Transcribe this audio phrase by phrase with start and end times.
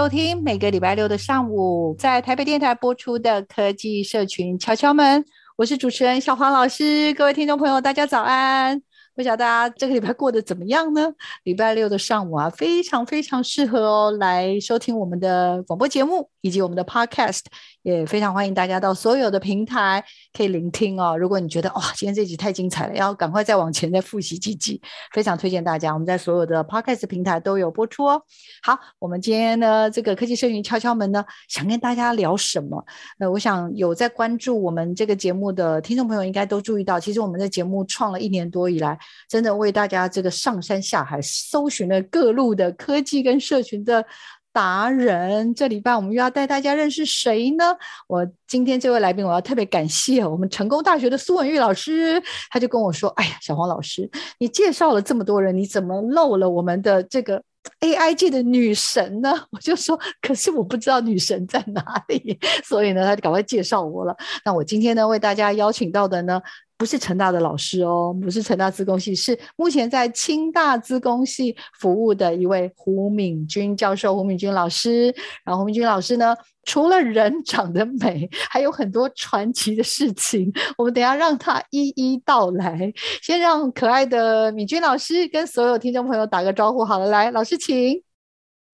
[0.00, 5.22] 收听每个礼拜六的上午在台北电台播出的科技社群敲敲门。
[5.58, 8.80] 我是主持人小黄老师，各位听众朋友，大家早安。
[9.14, 11.12] 不晓得大家这个礼拜过得怎么样呢？
[11.44, 17.42] 礼拜六的上午啊，非常非常适合哦，来收听我们的广播节目以及我们的 Podcast。
[17.82, 21.16] 也非常欢迎大家到所有的平台可以聆听哦。
[21.16, 24.78] 如果你觉得哇，今天这集太精彩了，要赶快再往前再复习几集，
[25.14, 25.90] 非常推荐大家。
[25.94, 28.22] 我们在所有的 Podcast 平台都有播出哦。
[28.62, 32.84] 好，我们今天呢，这个科技社群敲敲门呢，想跟大家聊什么？
[33.18, 44.04] 呃，我想有在关注我们这个节目的听众朋友应该都注意到，其实我们的节目创了一年多以来，真的为大家这个上山下海搜寻了各路的科技跟社群的。
[44.52, 47.64] 达人，这礼拜我们又要带大家认识谁呢？
[48.08, 57.40] 我今天这位来宾，我要特别感谢我们成功大学的苏文玉老师，他就跟我说：“哎呀，小黄老师，你介绍了这么多人，你怎么漏了我们的这个
[57.78, 62.36] AI 界的女神呢？” 我就说：“可是我不知道女神在哪里。
[62.66, 64.16] ”所以呢，他就赶快介绍我了。
[64.44, 66.42] 那我今天呢，为大家邀请到的呢，
[66.80, 75.14] 不是成大的老师哦，不是成大资工系，是目前在清大资工系服务的一位胡敏君教授，胡敏君老师。
[75.44, 80.50] 然后胡敏君老师呢，除了人长得美，还有很多传奇的事情。
[80.78, 82.90] 我们等下让他一一道来。
[83.20, 88.02] 先让可爱的敏君老师跟所有听众朋友打个招呼好了，来，老师请。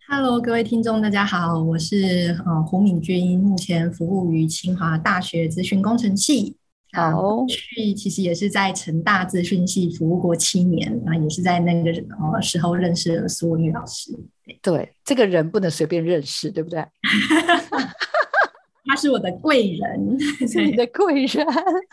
[0.07, 6.57] Hello，各位听众，大家好，我是呃胡敏君，目前服务于清华大学资讯工程系。
[6.97, 11.91] 好，去其实也是在成大资讯系服务过七年，啊，也是在那个
[12.33, 14.13] 呃时候认识了苏文玉老师。
[14.63, 16.83] 对，这个人不能随便认识，对不对？
[18.89, 20.19] 他是我的贵人，
[20.49, 21.47] 是你的贵人。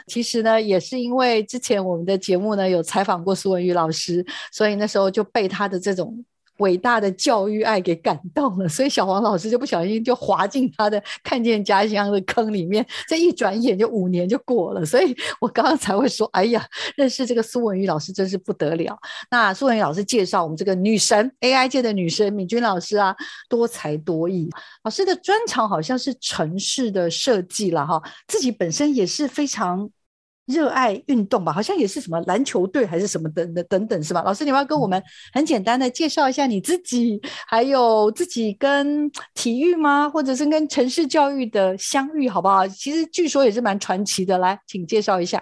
[0.08, 6.24] 其实呢，也是因为之前我们的节目呢有采访过苏文玉老师，所以那时候就被他的这种。
[6.58, 16.66] 伟大的教育爱给感动了， 所以小黄老师就不小心就滑进他的 看见家乡的坑里面，这一转眼就五年就过了，所以我刚刚才会说，哎呀，
[16.96, 18.97] 认识这个苏文玉老师真是不得了。
[19.31, 23.16] 那苏文玉老师介绍我们这个女神 AI 界的女神敏君老师啊，
[23.50, 24.50] 多才多艺，
[24.84, 29.90] 老师的专长好像是城市的设计了哈，自己本身也是非常。
[30.45, 34.21] 热爱运动吧，好像也是什么篮球队还是什么等等等等，是吧？
[34.23, 40.09] 老师，你要，要跟我们很简单的介绍一下你自己，还有自己跟体育吗？
[40.09, 42.67] 或者是跟城市教育的相遇，好不好？
[42.67, 45.41] 其实据说也是蛮传奇的，来，请介绍一下。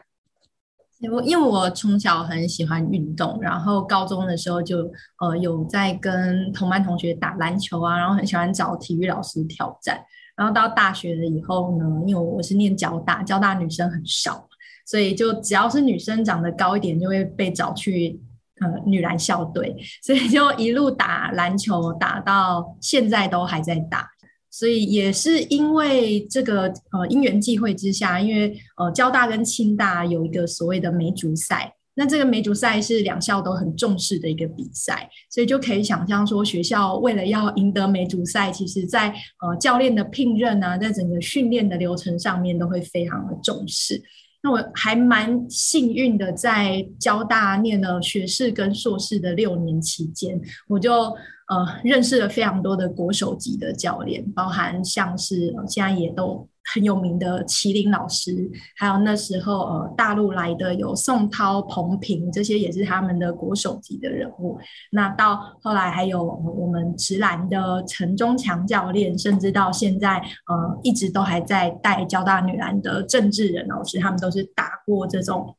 [1.12, 4.88] 我因为我从小很喜欢运动，然后高中的时候就
[5.20, 10.00] 呃有在跟同班同学打篮球啊，然后很喜欢找体育老师挑战。
[10.36, 14.48] 然后到大学了以后呢，因为我是念交大，交大女生很少。
[14.92, 18.20] 所以就只要是女生长得高一点，就会被找去
[18.60, 24.06] 呃女篮校队，所以就一路打篮球打到现在都还在打。
[24.50, 39.08] 所以也是因为这个呃因缘际会之下，因为呃交大跟清大有一个所谓的梅竹赛，那这个梅竹赛是两校都很重视的一个比赛，所以就可以想象说学校为了要赢得梅竹赛，其实在
[39.42, 44.04] 呃教练的聘任啊，在整个训练的流程上面都会非常的重视。
[44.44, 56.48] 那我还蛮幸运的，在交大念了学士跟硕士的六年期间，我就呃认识了非常多的国手级的教练，包含像是现在也都。
[56.74, 64.60] 很有名的麒麟老师，还有那时候呃大陆来的有宋涛、彭平，这些也是他们的国手级的人物。
[64.92, 75.56] 那到后来还有我们直男的陈忠强教练，甚至到现在呃一直都还在带交大女篮的郑智仁老师，他们都是打过这种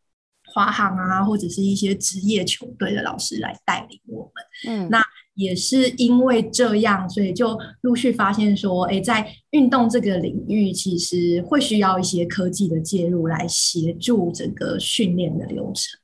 [0.54, 4.32] 华航啊或者是一些职业球队的老师来带领我们。
[4.68, 5.02] 嗯，那
[5.34, 16.01] 也是因为这样，所以就陆续发现说，哎，在运动这个领域，其实会需要一些科技的介入来协助整个训练的流程。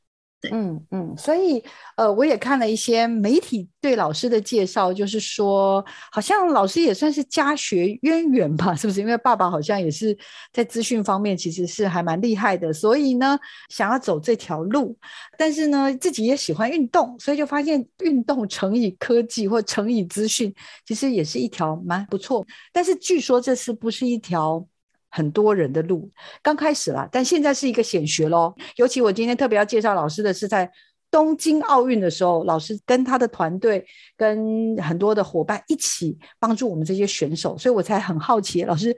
[0.52, 1.61] 嗯嗯，所以
[1.96, 9.00] 呃，我也看了一些媒体对老师的介绍，就是说，好像老师也算是家学渊源吧， 是不是？
[9.00, 10.17] 因为爸爸好像也是
[10.52, 13.37] 在资讯方面其实是还蛮厉害的，所以呢，
[13.69, 14.96] 想要走这条路，
[15.37, 20.55] 但是呢，自己也喜欢运动，所以就发现运动乘以科技或乘以资讯，
[20.87, 22.46] 其实也是一条蛮不错。
[22.73, 24.64] 但是据说这是不是一条？
[25.10, 26.10] 很多人的路
[26.43, 28.55] 刚开始啦，但现在是一个显学喽。
[28.76, 30.70] 尤其我今天特别要介绍老师的是，在
[31.10, 38.94] 东京奥运的时候，老师跟他的团队跟很多的伙伴一起帮助我们这些选手，所以我才很好奇，老师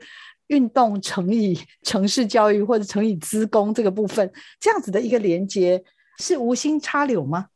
[0.49, 4.29] 运动乘以城市教育或者乘以资工这个部分，
[4.59, 5.81] 这样子的一个连接
[6.19, 7.47] 是无心插柳吗？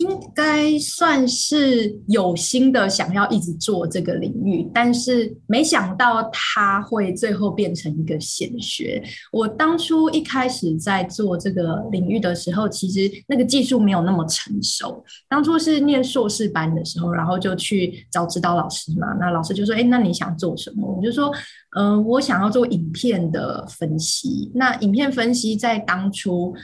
[0.00, 9.02] 应该算是有心的，想要一直做这个领域，但是没想到它会最后变成一个显学。
[9.30, 15.04] 我当初一开始在做这个领域的时候，其实那个技术没有那么成熟。
[15.28, 21.30] 当初是念硕士班的时候，然后就去找指导老师嘛，那老师就说：“哎，那你想做什么？”我就说
[21.76, 26.54] ：“嗯、我想要做影片的分析。”那影片分析在当初。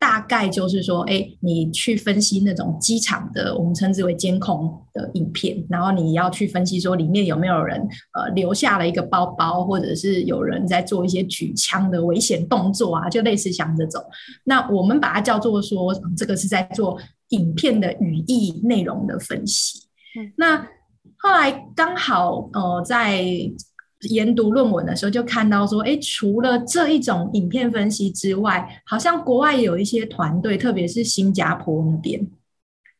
[0.00, 7.78] 大概就是说，哎，你去分析那种机场的，我们称之为监控的影片，然后你要去分析说里面有没有人
[8.14, 14.02] 呃留下了一个包包，或者是有人在做一些举枪的危险动作啊，就类似像这种。
[14.44, 16.98] 那我们把它叫做说，这个是在做
[17.28, 19.80] 影片的语义内容的分析。
[20.18, 20.66] 嗯，那
[21.18, 23.22] 后来刚好呃在。
[24.08, 32.26] 研读论文的时候，就看到说，哎，除了这一种影片分析之外，好像国外有一些团队，特别是新加坡那边，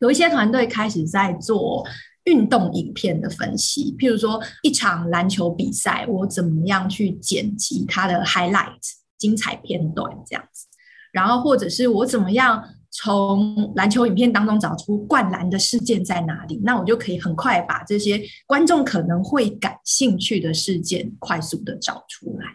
[0.00, 1.86] 有一些团队开始在做
[2.24, 3.96] 运动影片的分析。
[3.98, 8.78] 譬如说，一场篮球比赛，我怎么样去剪辑它的 highlight
[9.16, 10.66] 精彩片段这样子，
[11.12, 12.62] 然后或者是我怎么样。
[12.90, 22.46] 从篮球影片当中找出灌篮的事件在哪里，那我就可以很快把这些观众可能会感兴趣的事件快速的找出来。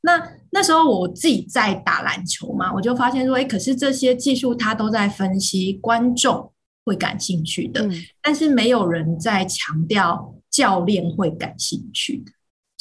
[0.00, 0.20] 那
[0.50, 6.52] 那时候我自己在打篮球嘛，我就发现说，哎，可是这些技术它都在分析观众
[6.84, 12.32] 会感兴趣的，嗯、但是没有人在强调教练会感兴趣的。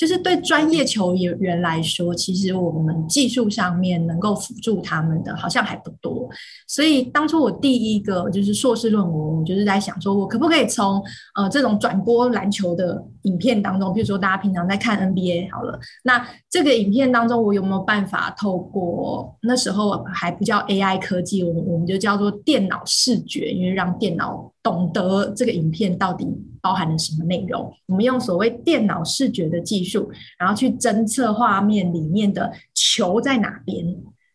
[0.02, 6.28] 就是对专业球员来说，其实我们技术上面能够辅助他们的，好像还不多。
[6.68, 11.00] 所以当初我第一个就是硕士论文，我就是在想说，我可不可以从
[11.36, 26.28] 呃这种转播篮球的影片当中，比如说大家平常在看 NBA 好了，那这个影片当中，我有没有办法透过那时候还不叫 AI 科技，我们我们就叫做电脑视觉，因为让电脑懂得这个影片到底
[26.62, 33.84] 包含了什么内容，我们用所谓电脑视觉的技术，然后去侦测画面里面的球在哪边，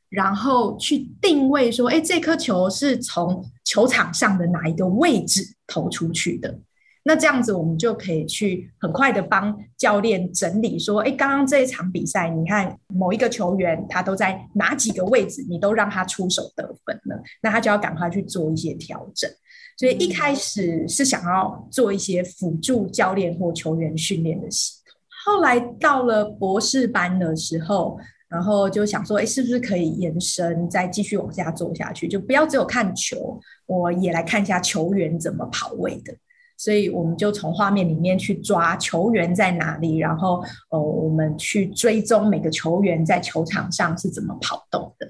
[0.08, 6.58] 然后去定位说，哎，这颗球是从球场上的哪一个位置投出去的。
[7.05, 19.31] 那这样子，我们就可以去很快的帮教练整理说，哎，刚刚这一场比赛，你看某一个球员他都在哪几个位置，你都让他出手得分了，那他就要赶快去做一些调整。
[19.76, 32.09] 所以一开始是想要做一些辅助教练或球员训练的系统，后来到了博士班的时候，然后就想说，哎，是不是可以延伸，再继续往下做下去？
[32.09, 36.14] 就不要只有看球，我也来看一下球员怎么跑位的。
[36.59, 45.06] 所以我们就从画面里面去抓球员在哪里，然后呃，我们去追踪每个球员在球场上是怎么跑动的。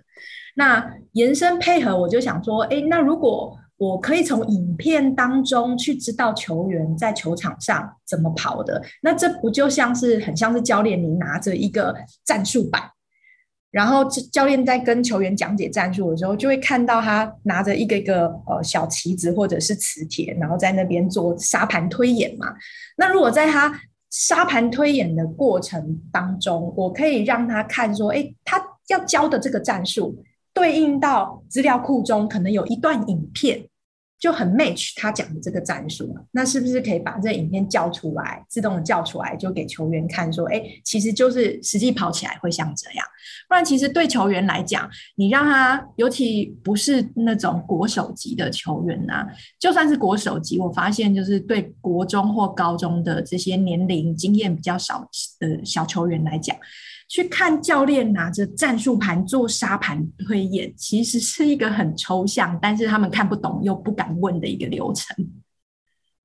[0.57, 12.83] 那延伸配合，我就想说，哎，那如果我可以从影片当中去知道球员在球场上怎么跑的，那这不就像是很像是教练你拿着一个战术板，
[13.71, 14.03] 然后
[14.33, 22.55] 教练在跟球员讲解战术的时候，就会看到他拿着一个一个呃小旗子或者是磁铁，然后在那边做沙盘推演嘛。
[22.97, 23.79] 那如果在他
[24.09, 30.25] 沙盘推演的过程当中，我可以让他看说，哎，他要教的这个战术。
[30.57, 33.69] 对应到资料库中，可能有一段影片
[34.19, 43.07] 就很 match 他讲的这个战术，那是不是可以把这影片叫出来，自动的叫出来，就给球员看，说，哎，其实就是实际跑起来会像这样。
[43.47, 49.27] 不然，其实对球员来讲，你让他，尤其不是那种国手级的球员呐、啊，
[49.61, 55.07] 就算是国手级，我发现就是对国中或高中的这些年龄经验比较少
[55.39, 56.57] 的小球员来讲。
[57.09, 65.17] 去看教练拿着战术盘做沙盘推演，其实是一个很抽象，但是他们看不懂又不敢问的一个流程。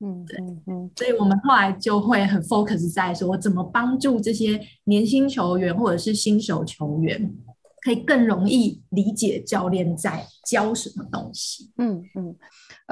[0.03, 7.31] 嗯，对，嗯嗯，所以我们后来就会很 focus 在说，怎么帮助这些年轻球员或者是新手球员，
[7.81, 11.71] 可以更容易理解教练在教什么东西。
[11.77, 12.35] 嗯嗯，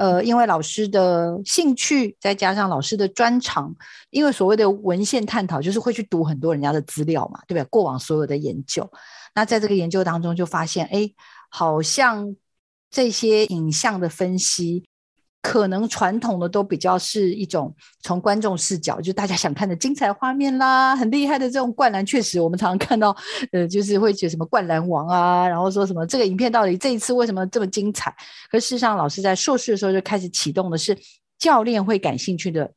[0.00, 3.70] 呃，因为老师的兴趣，再加上老师的专长，
[4.08, 7.68] 因为所谓的文献探讨，就是会去读很多人家的资料嘛，对不对？
[7.68, 8.90] 过往所有的研究，
[9.34, 11.10] 那在这个研究当中就发现，哎，
[11.50, 12.34] 好像
[12.90, 14.88] 这些影像的分析。
[15.42, 23.16] 可能传统的都比较是一种从观众视角，就大家想看的精彩画面啦，很厉害的这种灌篮，确实我们常常看到，
[23.50, 28.14] 呃，就是会觉得什么灌篮王啊，然后说什么这个影片到底这一次为什么这么精彩？
[28.50, 30.94] 可事实上，老师在硕士的时候就开始启动的是
[31.38, 32.70] 教练会感兴趣的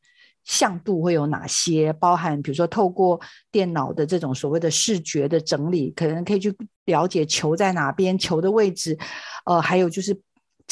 [0.45, 3.19] 向度会有哪些，包含比如说透过
[3.51, 6.55] 电脑的这种所谓的视觉的整理，可能可以去
[6.85, 8.97] 了解球在哪边，球的位置，
[9.43, 10.17] 呃，还有就是。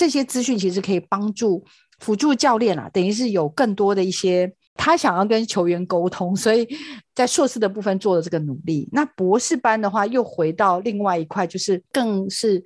[0.01, 1.63] 这些资讯其实可以帮助
[1.99, 6.67] 辅助教练啊，等于是有更多的一些他想要跟球员沟通，所以
[7.13, 8.89] 在硕士的部分做了这个努力。
[8.91, 12.63] 那博士班的话，又回到另外一块，就是更是。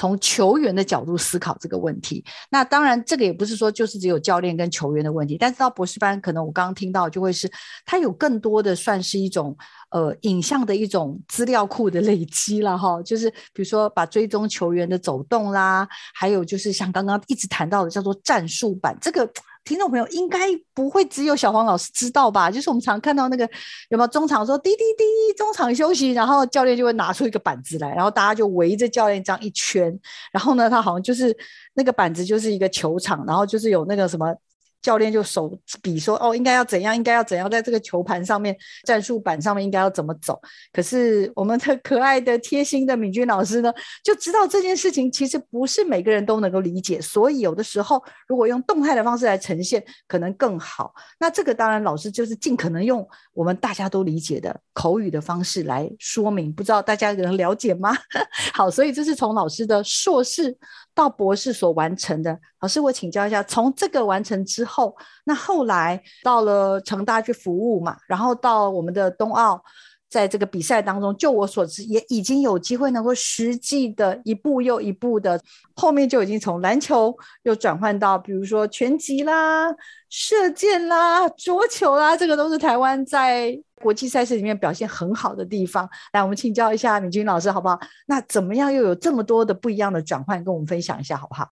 [0.00, 7.50] 从球员的角度思考这个问题，那当然这个也不是说就是只有教练跟球员的问题，但是到博士班，可能我刚刚听到就会是
[7.84, 9.56] 他有更多的算是一种
[9.90, 19.30] 呃影像的一种资料库的累积了哈，就是比如说把追踪球员的走动啦，还有就是像刚刚一直谈到的叫做战术版这个。
[19.64, 22.50] 听众朋友应该不会只有小黄老师知道吧？
[22.50, 23.44] 就是我们常看到那个
[23.90, 25.04] 有没有中场说滴滴滴，
[25.36, 29.94] 中场休息，然后教练就会拿出一个板子来，然后大家就围着教练这样一圈，
[30.32, 31.36] 然后呢，他好像就是
[31.74, 34.34] 那个板子就是一个球场，然后就是有那个什么。
[34.80, 36.94] 教练就手比说：“哦，应该要怎样？
[36.94, 37.50] 应该要怎样？
[37.50, 40.40] 在这个球盘上面，战术板上面应该要怎么走？”
[40.72, 43.72] 可是我们的可爱的、贴心的敏君老师呢，
[44.04, 50.94] 就知道这件事情其实不是每个人都能够理解，所以有的时候如果用动态的方式来呈现，可能更好。
[51.18, 56.52] 那这个当然，老师就是尽可能用我们大家都理解的口语的方式来说明。
[56.52, 57.96] 不知道大家能了解吗？
[58.54, 60.56] 好，所以这是从老师的硕士
[60.94, 62.38] 到博士所完成的。
[62.60, 69.60] 老师，我请教一下，从这个完成之后，后那后来到了成大去服务嘛，然后到我们的冬奥，
[70.08, 75.40] 在这个比赛当中，就我所知，也已经有机会能够实际的一步又一步的，
[75.74, 79.66] 后面就已经从篮球又转换到，比如说拳击啦、
[80.08, 85.88] 射箭啦、桌球啦，这个都是台湾在国际赛事里面表现很好的地方。
[86.12, 87.78] 来，我们请教一下敏君老师好不好？
[88.06, 91.48] 那怎么样又有这么多的不一样的转换，跟我们分享一下好不好？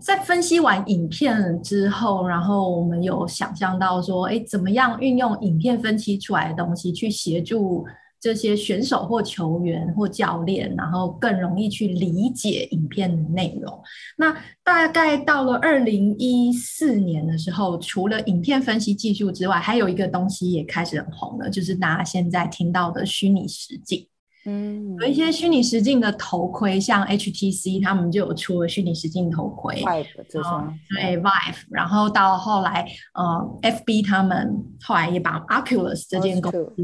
[0.00, 7.84] 在分析完影片之后，然后我们有想象到说，哎，怎么样运用影片分析出来的东西去协助
[8.18, 13.82] 这些选手或球员或教练，然后更容易去理解影片的内容。
[14.16, 24.06] 那大概到了二零一四年的时候，除了影片分析技术之外，还有一个东西也开始很红了，就是大家现在听到的虚拟实境。
[24.46, 36.74] 嗯，有一些虚拟实境的头盔，像 HTC 他们就有出了虚拟实境头盔，Vive 这双，对 Vive，然后到后来，呃，FB 他们后来也把 Oculus 这间公司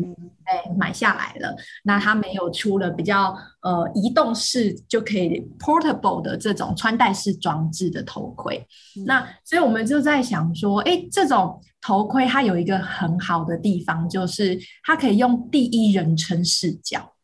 [0.45, 8.59] 哎买下来了，那他们有出了比较呃移动式就可以 portable 的这种穿戴式装置的头盔，
[8.99, 17.15] 嗯、那所以我们就在想说，哎，这种头盔它有一个很好的地方，就是它可以用第一人称视角。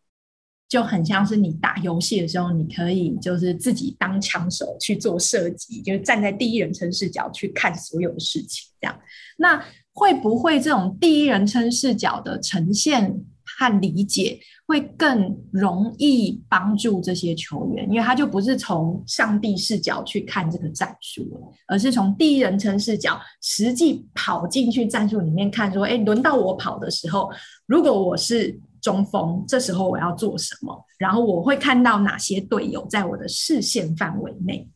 [0.72, 8.98] 就很像是你打游戏的时候，你可以就是自己当枪手去做射击，就是站在第一人称视角去看所有的事情，这样。
[9.36, 9.62] 那
[9.92, 17.86] 会不会这种第一人称视角的呈现和理解会更容易帮助这些球员？
[17.90, 27.30] 因为他就不是从上帝视角去看这个战术了，而是从第一人称视角实际跑进去战术里面看，说：哎，轮到我跑的时候，
[27.66, 28.58] 如果我是。
[28.82, 30.84] 中锋，这时候我要做什么？
[30.98, 34.68] 然后我会看到哪些队友在我的视线范围内？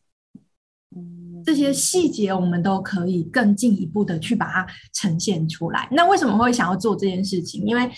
[1.45, 5.87] 这些细节我们都可以更进一步的去把它呈现出来。
[5.91, 7.63] 那为什么会想要做这件事情？
[7.65, 7.89] 因为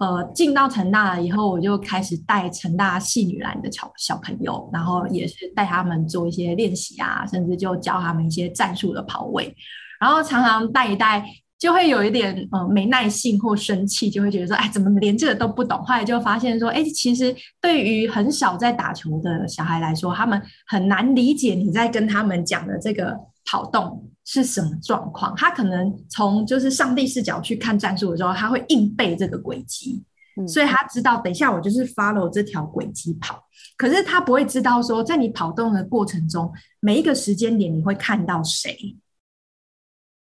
[0.00, 9.54] 呃，进到成大了以后，我就开始带成大系女篮的小小朋友，然后也是带他们做一些练习啊，甚至就教他们一些战术的跑位，
[10.00, 11.24] 然后常常带一带。
[11.58, 15.82] 就会有一点呃没耐性或生气，就会觉得说，哎，怎么连这个都不懂？
[15.82, 25.34] 后来就发现说，哎，其实对于很少在打球的小孩来说，他们很难理解你在跟他们讲的这个跑动是什么状况。
[25.36, 30.00] 他可能从就是上帝视角去看战术的时候，他会硬背这个轨迹，
[30.46, 33.42] 所以他知道等一下我就是 follow 这条轨迹跑。
[33.76, 38.96] 可是他不会知道说，在你跑动的过程中，每一个时间点你会看到谁。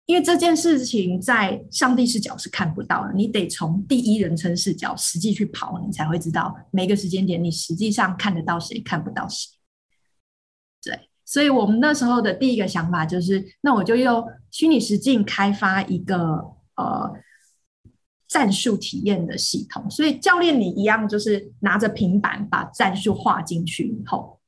[0.08, 9.52] 因为这件事情在上帝视角是看不到的，你得从第一人称视角实际去跑，你才会知道每个时间点你实际上看得到谁，看不到谁。
[10.82, 16.18] 对，所以我们那时候的第一个想法就是，那我就用虚拟实境开发一个
[16.76, 17.14] 呃。
[18.30, 24.42] 战术体验的系统，所以教练你一样就是拿着平板把战术画进去以后，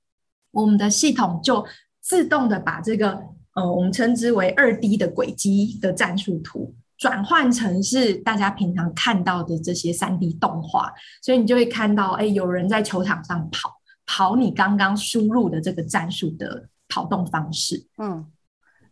[0.51, 1.65] 我们的系统就
[2.01, 3.23] 自动的把这个
[3.59, 13.73] 呃我们称之为二 D 的轨迹的战术图转换成是大家平常看到的这些三 D 动画，所以你就会看到，哎，有人在球场上跑，
[14.05, 18.25] 跑你刚刚输入的这个战术的跑动方式，嗯。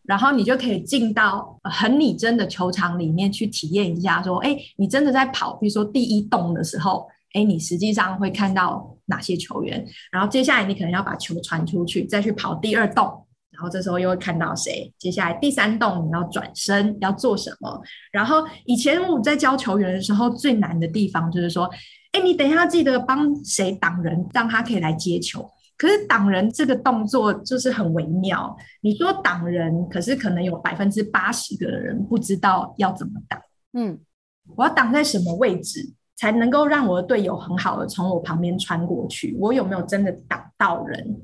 [0.04, 9.86] 然后你就可以进到很拟真的球场里面去体验一下，说，哎，你真的在跑，比如说第一洞的时候，哎，你实际上会看到哪些球员？
[10.10, 13.27] 然后接下来你可能要把球传出去，再去跑第二洞，
[13.58, 14.94] 然后这时候又会看到谁？
[15.00, 17.82] 接下来第三洞你要转身要做什么？
[18.12, 21.68] 然后以前我在教球员的时候，最难的地方就是说，
[22.12, 25.50] 哎，你等一下记得帮谁挡人，让他可以来接球。
[25.76, 28.56] 可是挡人这个动作就是很微妙。
[28.82, 33.42] 你说挡人，可是可能有百分之八十的人不知道要怎么挡。
[33.74, 34.00] 嗯，
[34.56, 39.36] 我要挡在什么位置才能够让我的队友很好的从我旁边穿过去？
[39.40, 41.22] 我有没有真的挡到人？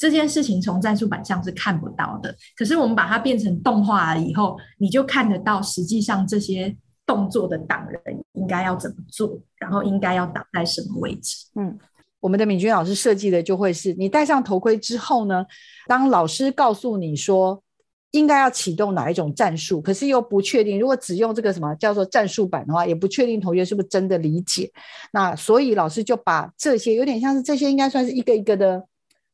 [0.00, 2.34] 这件事情从战术板上是看不到的。
[2.56, 8.00] 可是我们把它变成动画了以后，你就看得到实际上这些动作的挡人
[8.32, 11.46] 应该要怎么做，然后应该要挡在什么位置？
[11.54, 11.78] 嗯。
[12.20, 15.44] 我们的敏君老师设计的就会是你戴上头盔之后呢，
[15.86, 17.62] 当老师告诉你说
[18.10, 24.70] 应该要启动哪一种战术，可是又不确定，如果只用这个什么叫做战术板的话，也不确定同学是不是真的理解。
[25.14, 28.84] 那所以老师就把这些有点像是这些应该算是一个一个的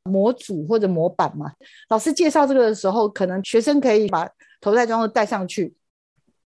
[0.07, 1.53] 模组或者模板嘛。
[1.89, 4.29] 老师介绍这个的时候，可能学生可以把
[4.61, 5.75] 头戴装置戴上去，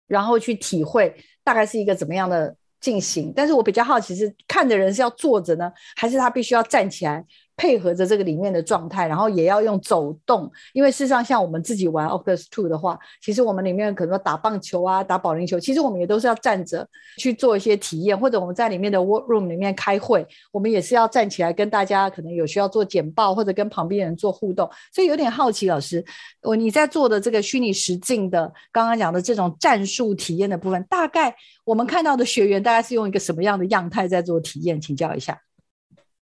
[0.06, 2.56] 然后去体会大概是一个怎么样的。
[2.80, 7.22] 进行，但是我比较好奇是看的人是要坐着呢，还是他必须要站起来？
[7.60, 24.66] 配合着这个里面的状态，然后也要用走动，因为事实上像我们自己玩 Oculus Two 的话，其实我们里面可能说打棒球啊、打保龄球，其实我们也都是要站着去做一些体验，或者我们在里面的 Workroom 里面开会，我们也是要站起来跟大家可能有需要做简报，或者跟旁边人做互动。
[24.90, 26.02] 所以有点好奇，老师，
[26.40, 34.80] 我你在做的这个虚拟实境的刚刚讲的这种战术体验的部分，大概我们看到的学员大概是用一个什么样的样态在做体验？
[34.80, 35.38] 请教一下。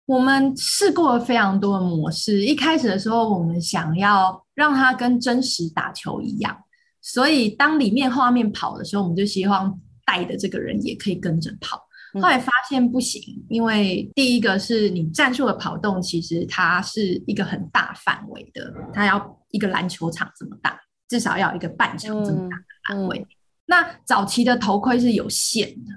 [0.05, 2.43] 我们试过了非常多的模式。
[2.43, 6.57] 一开始的时候，我们想要让它跟真实打球一样，
[7.01, 11.81] 所以当里面画面跑的时候，我们就希望带的这个人也可以跟着跑。
[12.15, 23.25] 后来发现不行，因为第一个是你战术的跑动，其实它是一个很大范围的，它要一个篮球场这么大，至少要一个半场这么大的范围。
[23.65, 25.91] 那早期的头盔是有限的。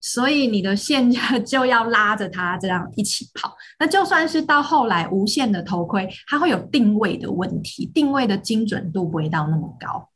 [0.00, 3.56] 所以你的线就 就要拉着它这样一起跑。
[3.78, 10.08] 那就算是到后来无线的头盔，它会有定位的问题，定位的精准度不会到那么高。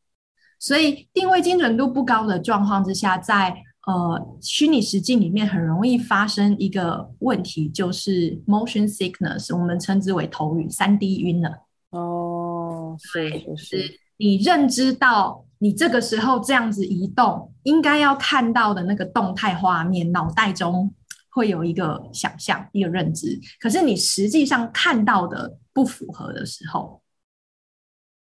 [0.59, 3.49] 所以定位精准度不高的状况之下，在
[3.87, 11.67] 呃虚拟实境里面很容易发生一个问题，就是 motion sickness，我们称之为头晕、三 D 晕了。
[11.91, 15.45] 哦，对，就是你认知到。
[15.63, 20.95] 你这个时候这样子移动，应该要看到的那个动态画面，脑袋中
[21.29, 23.39] 会有一个想象、一个认知。
[23.61, 27.03] 可是你实际上看到的不符合的时候，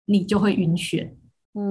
[0.05, 1.11] 你就会晕眩。
[1.55, 1.65] 嗯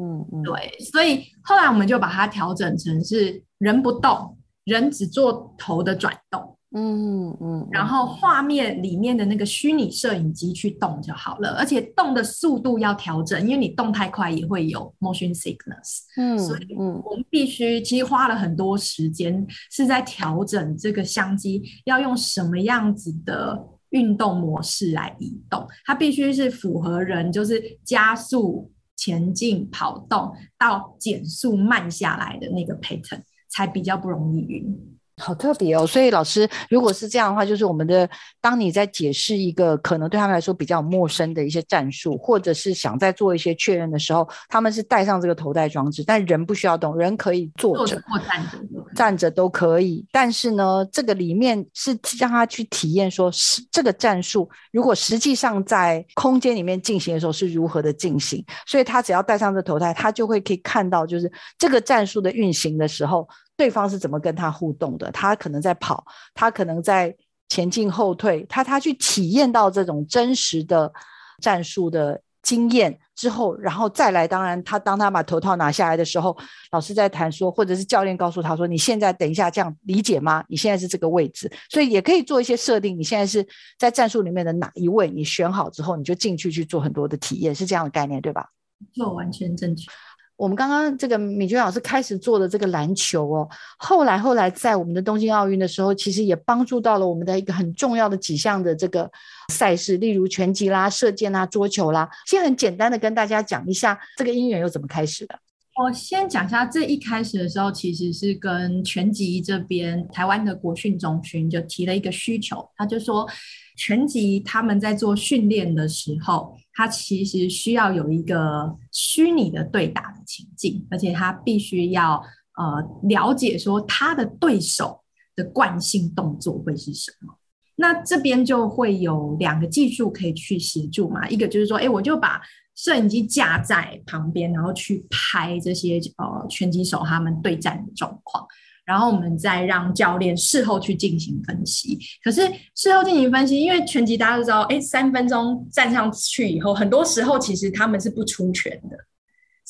[0.00, 0.76] 嗯嗯，对。
[0.92, 6.53] 所以后来我们就把它调整成是人不动，人只做头的转动。
[6.76, 16.00] 嗯嗯，然后画面里面的那个虚拟摄影机去动就好了，而且动的速度要调整，因为你动太快也会有 motion sickness。
[16.16, 23.56] 嗯，所以我们必须其实花了很多时间是在调整这个相机要用什么样子的
[23.90, 34.76] 运动模式来移动，它必须是符合人就是加速前进跑动到减速慢下来的那个 pattern，才比较不容易晕。
[35.18, 38.08] 好特别哦，所以老师，如果是这样的话，就是我们的
[38.40, 48.58] 当你在解释一个可能对他们来说比较陌生的一些战术，或者是想再做一些确认的时候，他们是戴上这个头戴装置，但人不需要动，人可以坐着或站着，
[48.96, 50.04] 站着都可以。
[50.10, 63.28] 但是呢，这个里面是让他去体验说，是这个战术如果实际上在空间里面进行的时候是如何的进行，所以他只要戴上这头戴，他就会可以看到，就是这个战术的运行的时候。
[63.56, 65.10] 对方是怎么跟他互动的？
[65.12, 67.14] 他可能在跑，他可能在
[67.48, 70.92] 前进后退，他他去体验到这种真实的
[71.40, 74.26] 战术的经验之后，然后再来。
[74.26, 76.36] 当然，他当他把头套拿下来的时候，
[76.72, 80.44] 老师在谈说，或者是教练告诉他说：“你现在等一下这样理解吗？
[80.48, 82.98] 你现在是这个位置，所以也可以做一些设定。
[82.98, 83.46] 你现在是
[83.78, 85.08] 在战术里面的哪一位？
[85.08, 88.48] 你选好之后，你就进去去做很多的体验，是这样的概念，对吧？”
[88.92, 89.88] 做完全正确。
[90.36, 99.10] 我们刚刚这个敏君老师开始做的这个篮球哦，后来后来在我们的东京奥运的时候，其实也帮助到了我们的一个很重要的几项的这个
[99.52, 102.08] 赛事，例如拳击啦、射箭啦、桌球啦。
[102.26, 105.38] 先很简单的跟大家讲一下这个因缘又怎么开始的。
[105.82, 113.28] 我先讲一下，这一开始的时候其实是跟拳击这边台湾的国训中心就提了一个需求，他就说。
[113.76, 122.22] 拳击他们在做训练的时候，他其实需要有一个虚拟的对打的情境，而且他必须要
[122.56, 125.00] 呃了解说他的对手
[125.36, 127.34] 的惯性动作会是什么。
[127.76, 132.40] 那这边就会有两个技术可以去协助嘛，一个就是说，哎，我就把
[132.76, 138.46] 摄影机架在旁边，然后去拍这些呃拳击手他们对战的状况。
[138.84, 141.98] 然后我们再让教练事后去进行分析。
[142.22, 142.42] 可是
[142.74, 148.96] 事后进行分析，因为拳击大家都知道，哎，三分钟站上去以后，很多时候其实他们是不出拳的。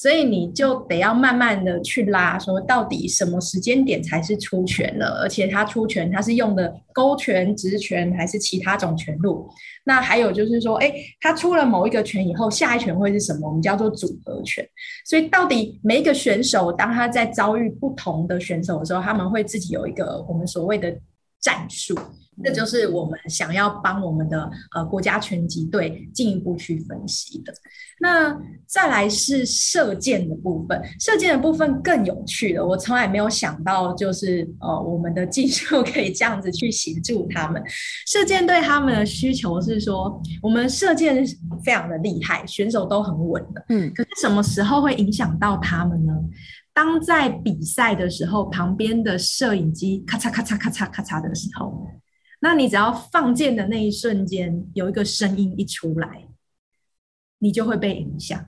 [0.05, 9.49] 所以你就得要慢慢的去拉，说到底什么时间点才是出拳了，而且他出拳他是用的勾拳、直拳还是其他种拳路？
[9.85, 13.49] 那还有就是说，哎，他出了某一个拳以后，下一拳会是什么？
[13.49, 14.63] 我们叫做组合拳。
[15.07, 20.95] 所以到底每一个选手，当他在遭遇不同的选手的时候，他们会自己有一个我们所谓的
[21.41, 21.99] 战术。
[22.43, 27.53] 这就是我们想要帮我们的呃国家拳击队进一步去分析的。
[28.01, 37.63] 那再来是射箭的部分，射箭的部分更有趣了，我从来没有想到，就是呃我们的技术可以这样子去协助他们。
[38.07, 41.25] 射箭对他们的需求是说，我们射箭
[41.65, 46.13] 非常的厉害，选手都很稳的，嗯，可是什么时候会影响到他们呢？
[46.75, 51.87] 当在比赛的时候，旁边的摄影机咔嚓咔嚓咔嚓咔嚓的时候。
[52.45, 56.29] 那你只要放箭的那一瞬间，有一个声音一出来，
[57.39, 58.39] 你就会被影响。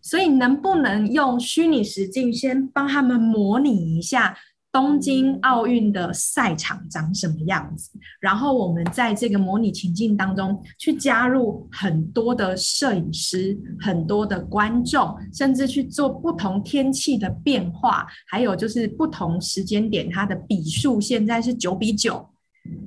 [0.00, 4.36] 所以，能不能用虚拟实境先帮他们模拟一下
[4.72, 7.92] 东京奥运的赛场长什么样子？
[8.20, 22.28] 然后，我们在这个模拟情境当中去加入很多的摄影师、很多的观众，甚至去做不同天气的变化，还有就是不同时间点它的比数，现在是九比九。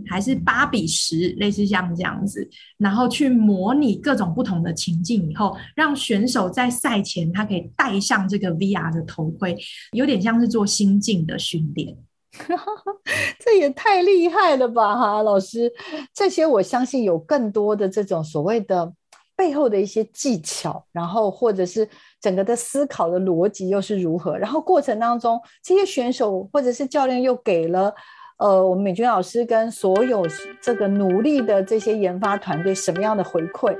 [0.07, 9.57] 还是八比十，类似像这样子，然后去模拟各种不同的情境以后，让选手在赛前他可以戴上这个 VR 的头盔，
[9.91, 11.97] 有点像是做心境的训练。
[13.39, 15.71] 这也太厉害了吧，哈，老师，
[16.13, 18.91] 这些我相信有更多的这种所谓的
[19.35, 21.87] 背后的一些技巧，然后或者是
[22.19, 27.93] 整个的思考的逻辑又是如何，然后过程当中这些选手或者是教练又给了。
[28.37, 30.25] 呃，我们美君老师跟所有
[30.59, 33.75] 这个努力的这些研发团队，什么样的回馈？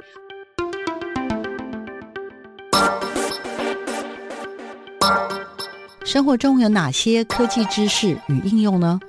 [6.06, 9.00] 生活中有哪些科技知识与应用呢？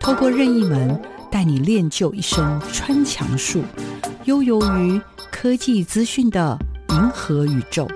[0.00, 3.62] 透过任意门带你练就一身穿墙术，
[4.24, 6.58] 悠游于科技资讯的
[6.90, 7.86] 银河宇宙。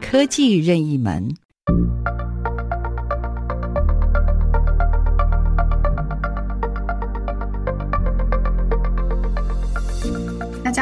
[0.00, 1.34] 科技任意门。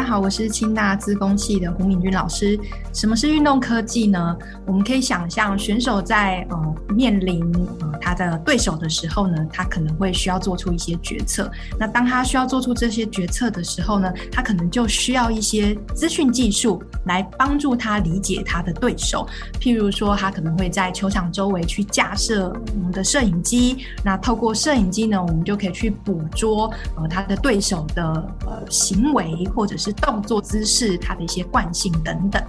[0.00, 2.58] 大家好，我是清大资工系的胡敏君老师。
[2.94, 4.34] 什么是运动科技呢？
[4.64, 7.44] 我们可以想象，选手在呃面临
[7.80, 11.50] 呃他的对手的时候呢，他可能会需要做出一些决策。
[11.78, 19.28] 那当他需要做出这些决策的时候呢，他可能就需要一些资讯技术来帮助他理解他的对手。
[19.60, 23.84] 譬如说，他可能会在球场周围去架设我们的摄影机。
[24.02, 28.02] 那透过摄影机呢，我们就可以去捕捉呃他的对手的
[28.46, 29.76] 呃行为或者。
[29.76, 32.42] 是动作姿势，它的一些惯性等等。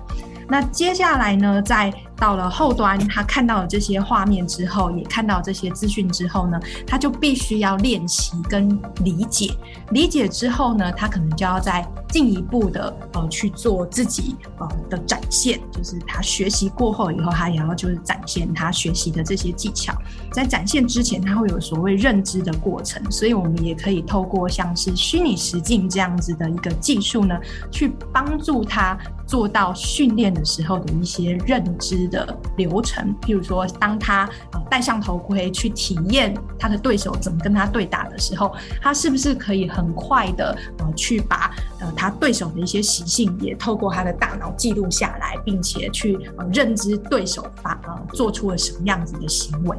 [0.48, 9.52] 那接下来呢，在到了后端，他看到了这些画面之后，也看到这些资讯之后呢，他就必须要练习跟理解。
[9.90, 19.92] 理解之后呢，他可能就要再进一步的呃去做自己呃的展现，就是他学习过后以后，他也要就是展现他学习的这些技巧。
[20.32, 27.36] 在展现之前，他会有所谓认知的过程，所以我们也可以透过像是虚拟实境这样子的一个技术呢，
[27.72, 32.11] 去帮助他做到训练的时候的一些认知。
[32.12, 33.16] 的流程。
[33.22, 46.20] 譬如说，当他呃戴上头盔去体验他的对手怎么跟他对打的时候，他是不是可以很快的呃去把呃他对手的一些习性也透过他的大脑记录下来，并且去
[46.54, 49.78] 认知对手发呃做出了什么样子的行为。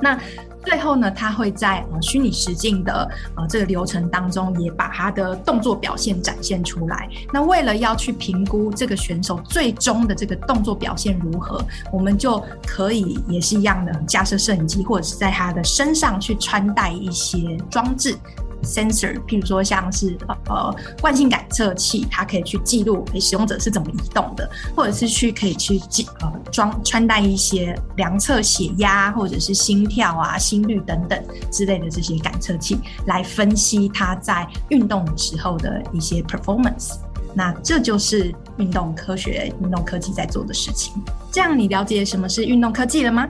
[0.00, 0.18] 那
[0.64, 7.08] 最后呢，他会在呃虚拟实境的呃这个流程当中，也把他的动作表现展现出来。
[7.32, 18.16] 那为了要去评估这个选手最终的这个动作表现如何，我们就可以也是一样的架设摄影机，或者是在他的身上去穿戴一些装置。
[18.62, 20.16] sensor，譬如说像是
[20.48, 36.96] 呃惯性感测器，它可以去记录使用者是怎么移动的，或者是去可以去记呃装穿戴一些量测血压或者是心跳啊、心率等等之类的这些感测器，来分析它在运动的时候的一些 performance。
[37.34, 40.92] 那这就是运动科学、运动科技在做的事情。
[41.30, 43.26] 这样你了解什么是运动科技了吗？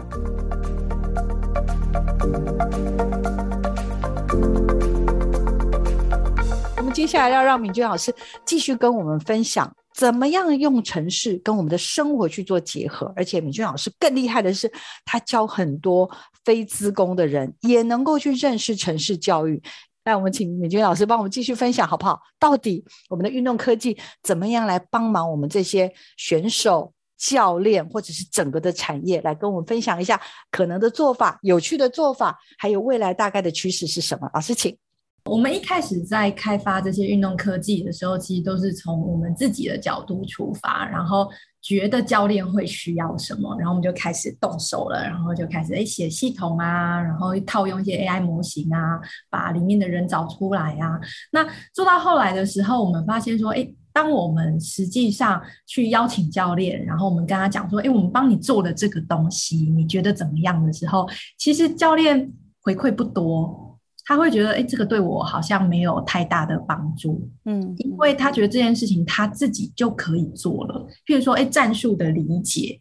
[7.03, 8.15] 接下来要让敏君老师
[8.47, 13.13] 继续跟我们分享，怎么样用城市跟我们的生活去做结合。
[13.17, 14.73] 而且敏君老师更厉害的是，
[15.05, 16.09] 他教很多
[16.45, 19.61] 非资工的人也能够去认识城市教育。
[20.05, 22.21] 那我们请敏君老师帮我们继续分享好不好？
[22.39, 30.21] 到底我们的运动科技怎么样来帮忙我们这些选手、教练或者是整个的产业，来跟我们分享一下
[30.53, 34.31] 可能的做法、有趣的做法，还有未来大概的趋势是什么？
[34.33, 34.79] 老师，请。
[35.25, 41.29] 我们一开始在开发这些运动科技的时候，其实都是从我们自己的角度出发，然后
[41.63, 51.01] 觉得教练会需要什么，然后我们就开始动手了，然后就开始诶写系统啊，然后套用一些 AI 模型啊，把里面的人找出来啊。
[51.31, 61.09] 那做到后来的时候，我们发现说，诶，当我们实际上去邀请教练，然后我们跟他讲说，诶，我们帮你做了这个东西，你觉得怎么样的时候，
[61.39, 62.31] 其实教练
[62.61, 63.72] 回馈不多。
[64.05, 70.87] 他会觉得，哎，这个对我好像没有太大的帮助，嗯，因为他觉得这件事情他自己就可以做了。
[71.07, 72.81] 譬如说，哎，战术的理解，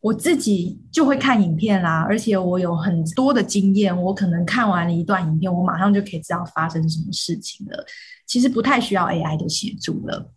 [0.00, 7.86] 我自己就会看影片啦，而且我有很多的经验，我可能看完了一段影片，我马上就可以知道发生什么事情了。
[8.26, 10.32] 其实不太需要 AI 的协助了。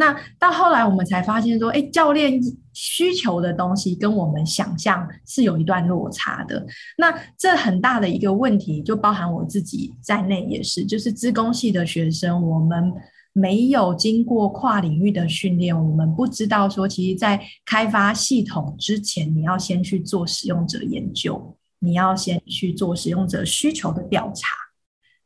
[0.00, 2.40] 那到后来，我们才发现说，哎，教练
[2.72, 6.66] 需求的东西跟我们想象是有一段落差的。
[6.96, 12.90] 那这很大的一个问题，就包含我自己在内也是，就是资工系的学生，我们
[13.34, 24.48] 没有经过跨领域的训练，我们不知道说，其实，在开发系统之前，你要先去做使用者研究，你要先去做使用者需求的调查。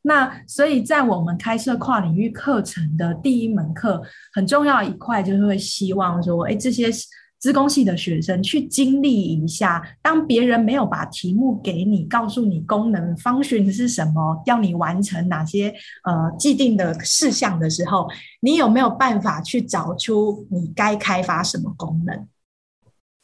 [0.07, 4.03] 那所以在我们开设跨领域课程的第一门课，
[4.35, 6.91] 很重要一块就是会希望说，哎，这些
[7.39, 18.07] 资工系的学生去经历一下，当别人没有把题目给你，告诉你功能 function 是什么，要你完成哪些呃既定的事项的时候，
[18.41, 22.29] 你有没有办法去找出你该开发什么功能，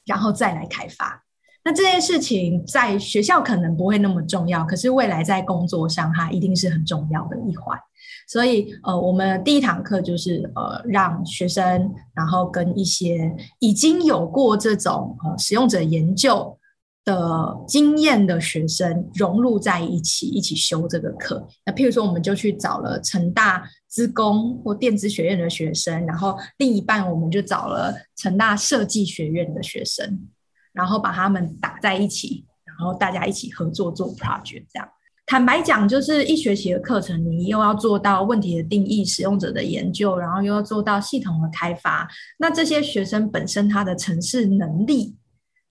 [0.06, 1.24] 然后再来开发。
[1.62, 7.79] 那这件事情在学校可能不会那么重要，可是未来在工作上，它一定是很重要的一环。
[8.27, 16.57] 所以，呃，我们第一堂课就是呃，让学生然后跟一些已经有过这种呃使用者研究
[17.05, 21.44] 的经验的学生融入在一起，一起修这个课。
[21.66, 30.29] 那譬如说，我们就去找了成大资工或电子学院的学生，然后另一半我们就找了成大设计学院的学生。
[30.72, 34.88] 然后把他们打在一起，然后大家一起合作做 project，这样。
[35.26, 42.09] 坦白讲，就是一学期的课程，你又要做到问题的定义、使用者的研究，然后又要做到系统的开发。
[42.38, 45.16] 那这些学生本身他的程式能力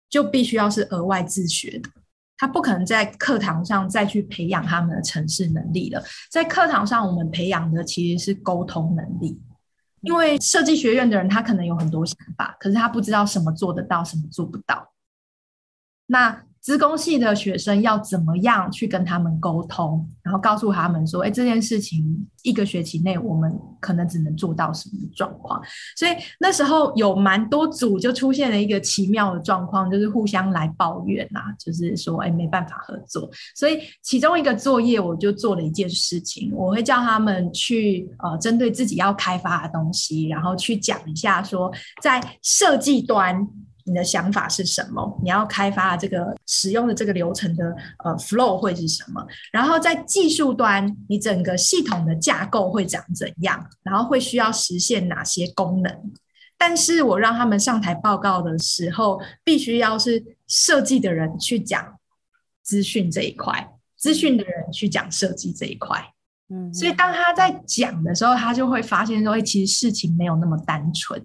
[0.10, 1.90] 就必须要是额外自学的，
[2.38, 6.02] 他不可能在课堂上再去培养他们的程式能力了。
[6.32, 9.42] 在课堂上，我们培养的其实是沟通能力，
[10.02, 14.89] 因为设计学院的人他可能有很多想法，可是他不知道什么做得到，什么做不到。
[16.12, 25.62] 那资工系的学生要怎么样去跟他们沟通，然后告诉他们说：“哎，这件事情一个学期内我们可能只能做到什么状况？”
[25.96, 43.48] 所以那时候有蛮多组就出现了一个奇妙的状况，就是互相来抱怨啊，就是说：“哎，没办法合作。”所以其中一个作业我就做了一件事情，我会叫他们去呃，针对自己要开发的东西，然后去讲一下说，在设计端。
[43.90, 45.20] 你的想法是什么？
[45.24, 49.26] 你要开发这个使用的这个流程的呃 flow 会是什么？
[49.52, 53.68] 然后在技术端，你整个系统的架构会长怎样？
[53.82, 55.92] 然后会需要实现哪些功能？
[56.58, 61.98] 但是我让他们上台报告的时候，必须要是设计的人去讲
[62.62, 66.14] 资讯这一块，资讯的人去讲设计这一块。
[66.50, 71.22] 嗯，所以当他在讲的时候，他就会发现说，其实事情没有那么单纯，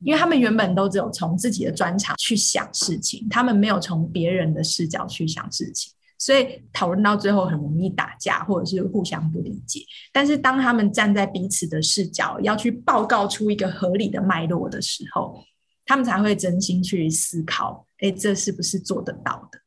[0.00, 5.92] 因为他们原本都只有从自己的专长去想事情，他们没有从别人的视角去想事情。
[6.18, 9.80] 所以讨论到最后很容易打架，或者是互相不理解。
[10.12, 15.44] 但是当他们站在彼此的视角，要去报告出一个合理的脉络的时候，
[15.84, 19.58] 他们才会真心去思考：哎，这是不是做得到的？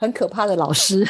[0.00, 1.06] 很可怕的老师，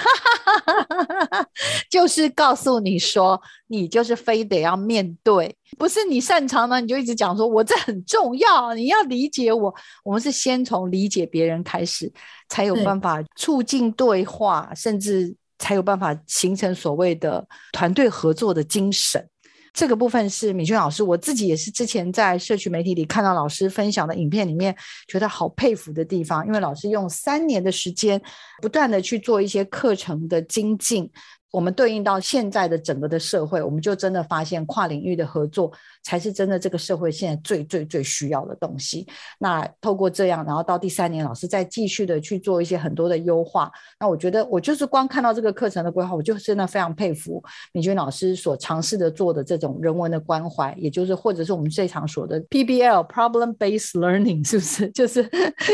[1.88, 9.72] 就是告诉你说，你就是非得要面对，不是你擅长的，你就一直讲说，我这很重要，你要理解我。
[10.02, 12.12] 我们是先从理解别人开始，
[12.48, 19.24] 才有办法促进对话，甚至才有办法形成所谓的团队合作的精神。
[19.72, 24.74] 这个部分是敏君老师，我自己也是之前在社区媒体里看到老师分享的影片里面，
[25.06, 28.20] 觉得好佩服的地方，因为老师用三年的时间，
[28.60, 31.10] 不断的去做一些课程的精进。
[31.52, 39.06] 我们对应到现在的整个的社会，我们就真的发现跨领域的合作才是真的这个社会现在最最最需要的东西。
[39.38, 43.70] 那透过这样，然后到第三年，老师再继续的去做一些很多的优化。
[43.98, 54.88] 那我觉得我就是光看到这个课程的规划，我就真的非常佩服敏君老师所尝试的做的这种人文的关怀，也就是或者是我们最常说的 PBL Problem Based Learning，是不是？
[54.94, 55.28] 就是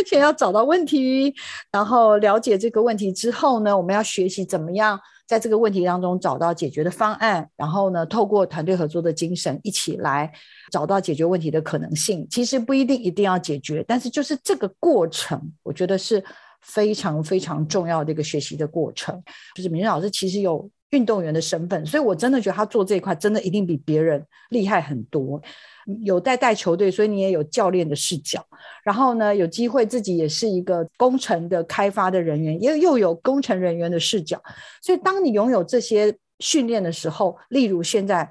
[0.06, 1.34] 先要找到问题，
[1.70, 4.98] 然后了解这个问题之后呢，我们要学习怎么样。
[5.26, 10.32] 在这个问题当中找到解决的方案，然后呢，透过团队合作的精神一起来
[10.70, 12.26] 找到解决问题的可能性。
[12.30, 16.22] 其实不一定一定要解决，但是就是这个过程，我觉得是
[16.60, 19.20] 非常非常重要的一个学习的过程。
[19.54, 25.40] 就是明仁老师其实有运动员的身份，所以我真的觉得他做这一块真的一定比别人厉害很多。
[26.04, 28.44] 有带带球队，所以你也有教练的视角。
[28.84, 34.42] 然后呢，有机会自己也是一个工程的开发的人员，也又有工程人员的视角。
[34.82, 38.30] 所以，当你拥有这些训练的时候，例如现在。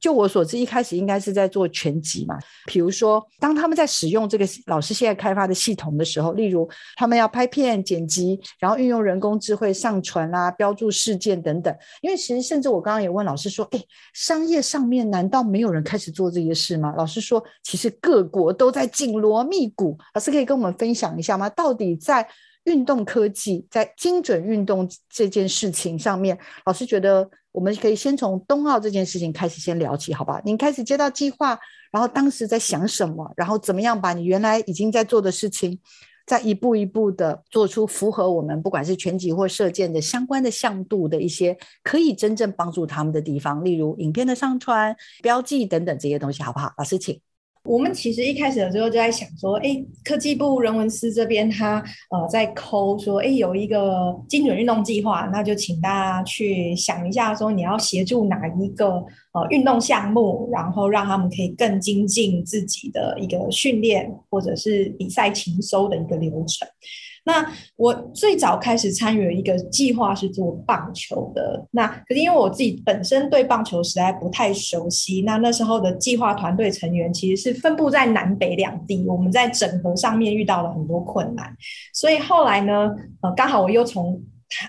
[0.00, 2.38] 就我所知，一开始应该是在做全集嘛。
[2.66, 11.74] 比如说，当他们在使用这个老师现在开发的系统的时候，例如他们要拍片剪辑，然后运用人工智慧上传啦、啊、标注事件等等。
[12.02, 13.82] 因为其实甚至我刚刚也问老师说：“诶，
[14.12, 21.48] 商业上面难道没有人开始做这些事吗？”老师说：“其实各国都在紧锣密鼓。”老师可以跟我们分享一下吗？
[21.50, 22.26] 到底在
[22.66, 27.28] 运动科技、在精准运动这件事情上面，老师觉得？
[27.56, 30.42] 我们可以先从冬奥这件事情开始先聊起，好吧？
[30.44, 31.58] 您开始接到计划，
[31.90, 35.80] 然后当时在想什么，然后怎么样把你原来已经在做的事情，
[36.26, 46.70] 再一步一步的做出符合我们不管是拳击或射箭的相关的向度的一些可以真正帮助他们的地方，例如影片的上传、标记等等这些东西，好不好？
[46.76, 47.18] 老师，请。
[47.66, 66.66] 我们其实一开始的时候就在想说，哎，科技部人文司这边他呃在抠说，哎，有一个精准运动计划，那就请大家去想一下，说你要协助哪一个呃运动项目，然后让他们可以更精进自己的一个训练或者是比赛情搜的一个流程。
[67.26, 67.44] 那
[67.76, 81.54] 我最早开始参与了一个计划是做棒球的，那可是因为我自己本身对棒球实在不太熟悉，那那时候的计划团队成员其实是分布在南北两地，我们在整合上面遇到了很多困难，
[81.92, 84.22] 所以后来呢，呃，刚好我又从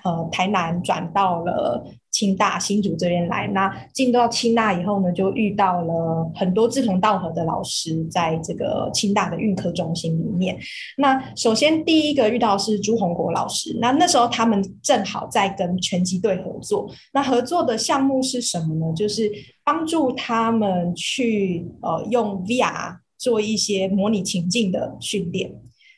[0.03, 1.85] 呃台南转到了。
[2.17, 10.58] 清大新竹这边来，那进到清大以后呢，就遇到了很多志同道合的老师，在这个清大的运科中心里面。
[10.97, 18.91] 那首先第一个遇到是朱红国老师，那那时候他们正好在跟拳击队合作，那合作的项目是什么呢？
[18.95, 19.32] 就是
[19.63, 25.53] 帮助他们去呃用 VR 做一些模拟情境的训练。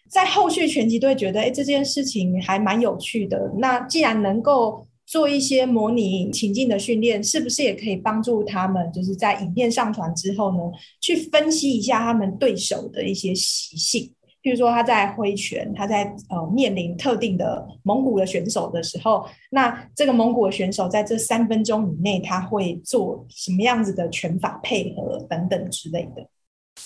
[0.10, 3.54] 在后续拳击队觉得，哎，这件事情还蛮有趣的。
[3.60, 8.92] 那既然能够做一些模拟情境的训练，是不是也可以帮助他们？
[8.92, 10.60] 就是在影片上传之后呢，
[11.02, 14.14] 去分析一下他们对手的一些习性。
[14.44, 26.30] 譬如说，他在挥拳，他在呃面临特定的蒙古的选手的时候，那这个蒙古的选手在这三分钟以内，他会做什么样子的拳法配合等等之类的。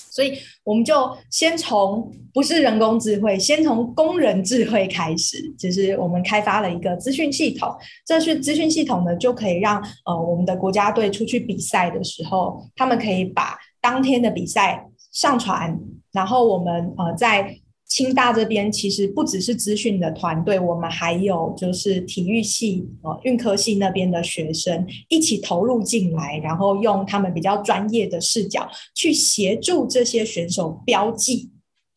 [0.09, 0.93] 所以我们就
[1.29, 7.73] 先从不是人工智慧，先从工人智慧开始，就是我们开发了一个资讯系统。
[8.05, 15.79] 这是资讯系统呢，就可以让呃我们的国家队出去比赛的时候，他们可以把当天的比赛上传，
[16.11, 17.57] 然后我们呃在
[17.93, 31.51] 清大这边其实不只是资讯的团队，我们还有就是体育系、呃运科系那边的学生一起投入进来，然后用他们比较专业的视角去协助这些选手标记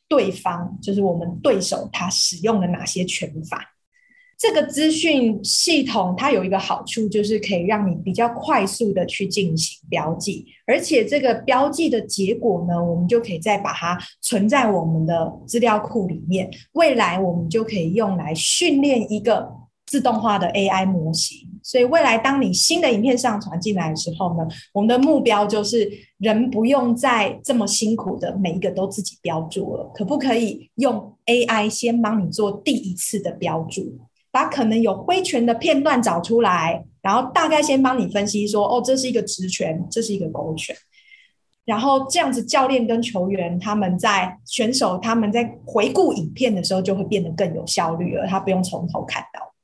[0.07, 3.76] 对方，就是我们对手他使用了哪些拳法。
[4.39, 16.51] 这个资讯系统它有一个好处，就是可以让你比较快速的去进行标记，而且这个标记的结果呢，我们就可以再把它存在我们的资料库里面。
[16.73, 19.51] 未来我们就可以用来训练一个
[19.87, 21.49] 自动化的 AI 模型。
[21.63, 33.99] 所以未来当你新的影片上传进来的时候呢，我们的目标就是人不用再这么辛苦的每一个都自己标注了，可不可以用 AI 先帮你做第一次的标注？
[34.37, 40.77] 把可能有挥拳的片段找出来，然后大概先帮你分析说，哦，这是一个直拳，这是一个勾拳，
[41.65, 49.55] 然后这样子，教练跟球员他们在选手他们在回顾影片的时候就会变得更有效率了，他不用从头看到。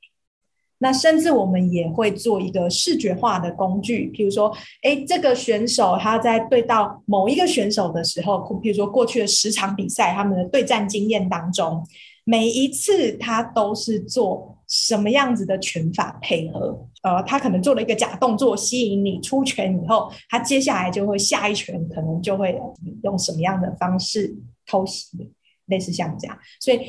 [0.79, 4.51] 那甚至我们也会做一个视觉化的工具，譬如说，
[4.85, 11.87] 诶，这个选手他在对到某一个选手的时候，譬如说过去的十场比赛，他们的对战经验当中，
[12.25, 14.57] 每一次他都是做。
[14.75, 16.89] 什么样子的拳法配合？
[17.03, 22.59] 呃，他可能做了一个假动作吸引你出拳以后，他接下来就会下一拳，可能就会
[23.05, 24.35] 用什么样的方式
[24.67, 25.31] 偷袭你，
[25.67, 26.39] 类似像这样。
[26.59, 26.81] 所以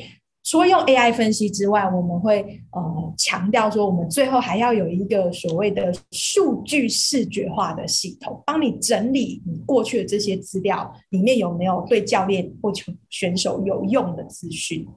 [0.42, 14.88] 除了用 AI 分析之外，我们会呃强调说，我们最后还要有一个所谓的数据视觉化的系统，帮你整理你过去的这些资料里面有没有对教练或球选手有用的资讯。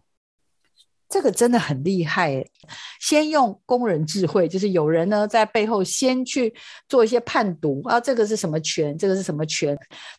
[1.10, 2.44] 这个真的很厉害，
[3.00, 6.54] 先用工人智慧，就是有人呢在背后先去
[6.90, 9.78] 做一些判读啊，这个是什么权，这个是什么权，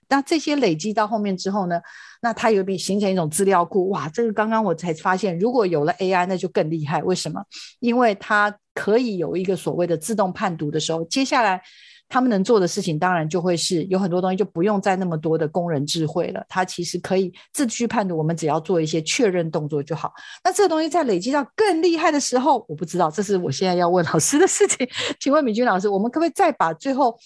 [0.09, 1.79] 那这些累积到后面之后呢，
[2.23, 7.03] 那它有比形成一种资料库，哇，这个刚刚我才发现，如果有了 AI，那就更厉害。
[7.03, 7.45] 为什么？
[7.81, 11.63] 因为它可以有一个所谓的自动判读的时候，接下来。
[12.09, 16.45] 他们能做的事情，当然就会是有很多东西就不用再那么多的工人智慧了。
[16.49, 20.13] 他其实可以自去判读，我们只要做一些确认动作就好。
[20.43, 24.89] 那这个东西在累积到更厉害的时候，我不知道，这是我现在要问老师的事情。
[25.21, 27.19] 请问敏君老师，我们可不可以再把最后？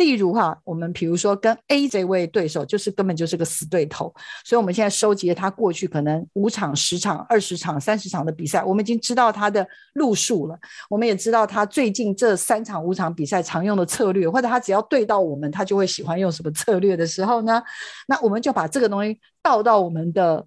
[0.00, 4.10] 例如哈，我们比如说跟 A 这位对手，就是根本就是个死对头，
[4.46, 17.62] 所以我们现在收集了他过去可能五场、十场、二十场、三十场的比赛，我们已经知道他的路数了，我们也知道他最近这三场、五场比赛常用的策略，或者他只要对到我们，他就会喜欢用什么策略的时候呢，
[18.08, 20.46] 那我们就把这个东西倒到我们的。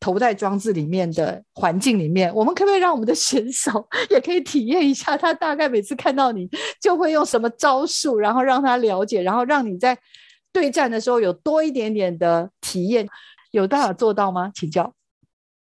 [0.00, 5.14] 头戴装置里面的环境里面，我们可不可以让我们的选手也可以体验一下？
[5.16, 6.48] 他大概每次看到你
[6.80, 9.96] 就会用什么招数，然后让他了解，然后让你在
[10.52, 13.06] 对战的时候有多一点点的体验，
[13.50, 14.50] 有办法做到吗？
[14.54, 14.92] 请教。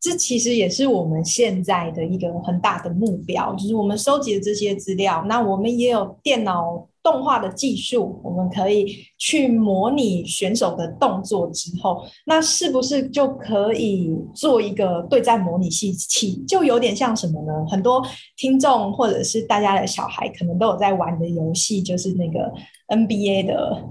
[0.02, 6.90] 这其实也是我们现在的一个很大的目标，就是我们收集的这些资料，那我们也有电脑。
[7.06, 15.94] 动画的技术，我们可以去模拟选手的动作之后，那是不是就可以做一个对战模拟器？
[15.94, 17.54] 器就有点像什么呢？
[17.70, 18.04] 很多
[18.36, 22.52] 听众或者是大家的小孩可能都有在玩的游戏，就是那个
[22.88, 23.84] NBA 的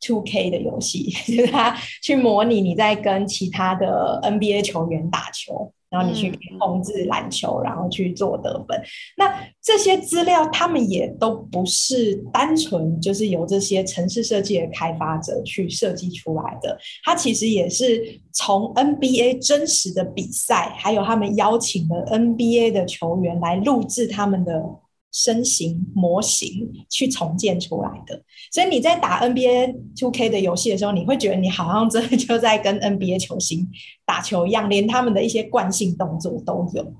[0.00, 5.72] Two K 的游戏， 就是他去模拟你在跟其他的 NBA 球员打球。
[5.96, 8.78] 然后你去控制篮球，然后去做得分。
[9.16, 9.32] 那
[9.62, 16.78] 这些资料，他们也都不是单纯就是由这些城市设计的开发者去设计出来的。
[17.02, 24.62] 它其实也是从 NBA 真实的比赛，还有他们邀请的 NBA 的球员来录制他们的。
[25.12, 33.66] 身形模型去重建出来的，所以你在打 NBA 2K 的游戏的时候，你会觉得你好像真的就在跟 NBA 球星
[34.04, 36.92] 打球一样，连他们的一些惯性动作都有。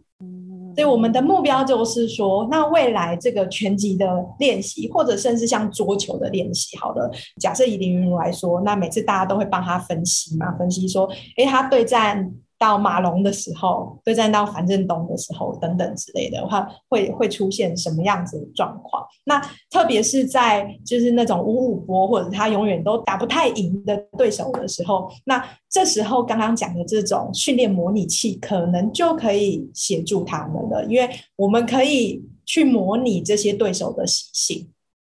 [0.74, 4.06] 所以我们的目标就是说，那未来这个拳击的
[4.38, 12.32] 练习，或者甚至像桌球的练习，好的，假设以林云如来说，那每次大家都会帮他分析嘛，分析说，诶，他对战。
[12.58, 19.04] 到马龙的时候，对战到樊振东的时候，等等之类的话，会会出现什么样子的状况？
[19.24, 19.38] 那
[19.70, 34.68] 特别是在就是那种五五波，或者他永远都打不太赢的对手的时候，那这时候刚刚讲的这种训练模拟器，可能就可以协助他们了，因为我们可以去模拟这些对手的习性，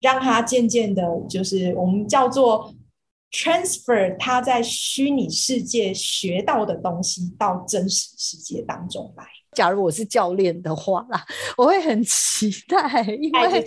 [0.01, 2.73] 让他渐渐的，就是我们叫做。
[3.33, 11.23] Transfer 他在虚拟世界学到的东西到真实世界当中来，假如我是教练的话啦，
[11.59, 13.65] 我会很期待，因为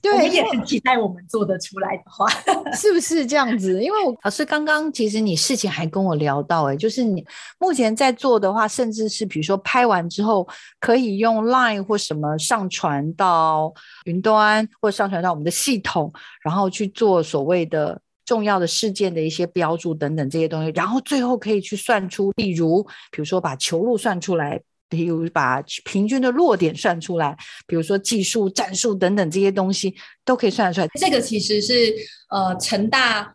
[0.00, 2.28] 对，我也很期待我们做得出来的话，
[2.76, 3.82] 是不是这样子？
[3.82, 7.24] 因为我老师刚刚其实你事情还跟我聊到、欸，哎，就是你
[7.58, 10.46] 目前在做的话，甚至是比如说拍完之后
[10.78, 13.72] 可以用 Line 或什么上传到
[14.04, 16.12] 云端，或上传到我们的系统，
[16.42, 18.00] 然后去做所谓的。
[18.26, 30.88] 重要的事件的一些标注等等这些东西，然后最后可以去算出，例如，比如说把球路算出来，比如把平均的落点算出来，比如说技术、战术等等这些东西都可以算出来。
[30.94, 31.94] 这个其实是
[32.30, 33.32] 呃成大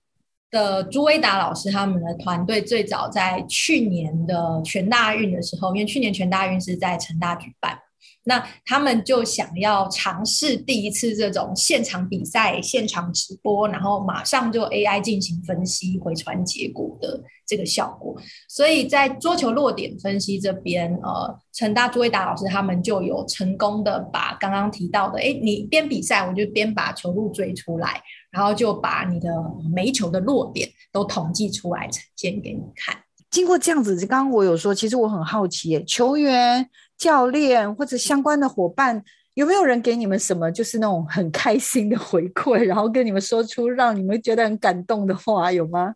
[0.51, 7.79] 的朱威达老师他们的团队最早在去年的全大运的时候，因为去年全大运是在成大举办。
[8.31, 18.15] 那他们就想要尝试第一次这种现场比赛、现场直播，然后马上就 AI 进行分析、回传结果的这个效果。
[18.47, 28.01] 所以在桌球落点分析这边，呃，成大朱卫达老师他们就有成功的把刚刚提到的，哎，你边比赛我就边把球路追出来，
[28.31, 29.27] 然后就把你的
[29.75, 32.95] 每球的落点都统计出来呈现给你看。
[33.29, 36.69] 经过这样子，刚刚我有说，其实我很好奇，球员。
[37.01, 45.95] 教练或者相关的伙伴，有没有人给你们什么，就是那种很开心的回馈，然后跟你们说出让你们觉得很感动的话，有吗？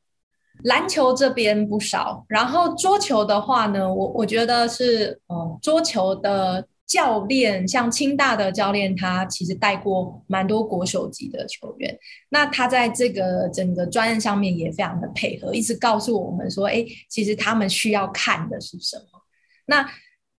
[0.64, 11.95] 篮球这边不少，然后桌球的话呢，我我觉得是，嗯，桌球的教练，像清大的教练，他其实带过蛮多国手级的球员，
[12.30, 19.22] 那他在这个整个专业上面也非常的配合，一直告诉我们说，哎，其实他们需要看的是什么，
[19.68, 19.88] 那。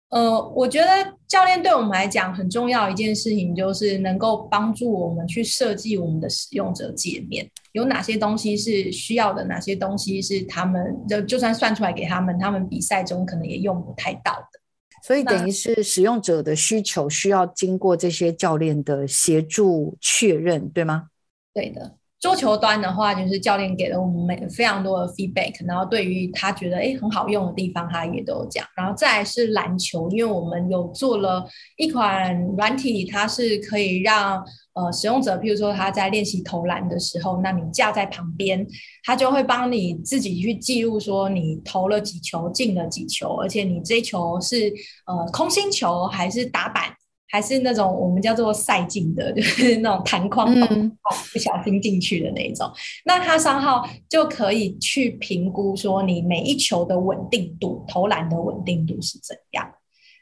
[0.08, 0.86] 呃，我觉得
[1.26, 14.60] 教练对我们来讲很重要一件事情，就是能够帮助我们去设计我们的使用者界面，有哪些东西是需要的，哪些东西是他们就就算算出来给他们，他们比赛中可能也用不太到的。
[15.02, 21.08] 所以等于是使用者的需求需要经过这些教练的协助确认，对吗？
[21.52, 21.95] 对的。
[22.18, 28.66] 桌球端的话，就是教练给了我们每非常多的 feedback，然后对于他觉得诶很好用的地方，他也都有讲。
[28.74, 31.46] 然后再来是篮球，因为我们有做了
[31.76, 34.42] 一款软体，它是可以让
[34.72, 38.66] 呃使用者，譬如说他在练习投篮的时候，那你架在旁边，
[39.04, 44.72] 他就会帮你自己去记录说你投了几球，进了几球，而且你这球是
[45.06, 46.96] 呃空心球还是打板。
[47.36, 50.90] 还是那种我们叫做赛进的， 就是那种弹框洞，
[51.30, 52.66] 不小心进去的那一种。
[52.66, 52.72] 嗯、
[53.04, 59.70] 那它三号就可以去评估说你每一球的稳定度，投篮的稳定度是怎样。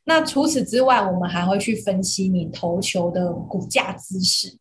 [0.06, 4.58] 那除此之外，我们还会去分析你投球的骨架姿势。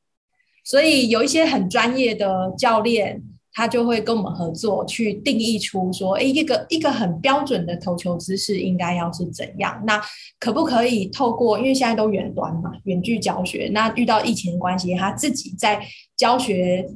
[0.63, 3.23] 所以有一些很专业的教练。
[3.53, 9.81] 他就会跟我们合作，去定义出说，哎，一个一个很标准的投球姿势应该要是怎样？
[9.85, 10.01] 那
[10.39, 15.79] 可不可以透过，因为现在都远端嘛，远距教学，那遇到疫情的关系，他自己在
[16.17, 16.87] 教学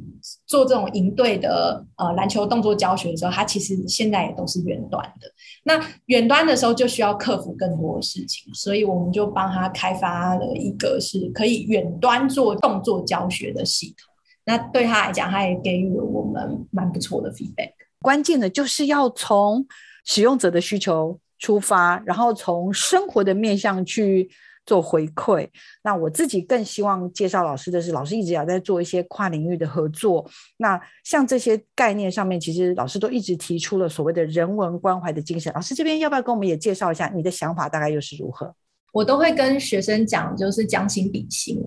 [0.46, 5.32] 做这种营队的呃篮球动作教学的时候，他其实现在也都是远端的。
[5.64, 14.12] 那远端的时候就需要克服更多的事情，所以我们就帮他开发了一个是可以远端做动作教学的系统。
[14.48, 17.74] 那对他来讲，他也给予了我们蛮不错的 feedback。
[18.02, 19.68] 关键的就是要从
[20.06, 24.30] 使用者的需求出发，然后从生活的面向去
[24.66, 25.46] 做回馈。
[25.84, 30.26] 那我自己更希望介绍老师的是，老师一直也在做一些跨领域的合作。
[30.56, 35.52] 那像这些概念上面，其实老师都一直提出了所谓的人文关怀的精神。
[35.54, 38.56] 老师这边要不要跟我们也介绍一下你的想法，大概又是如何？
[38.94, 41.62] 我都会跟学生讲，就是将心比心。